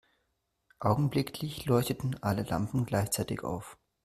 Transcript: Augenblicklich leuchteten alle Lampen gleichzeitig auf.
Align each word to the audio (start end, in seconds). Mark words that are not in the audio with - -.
Augenblicklich 0.79 1.65
leuchteten 1.65 2.23
alle 2.23 2.41
Lampen 2.41 2.87
gleichzeitig 2.87 3.43
auf. 3.43 3.77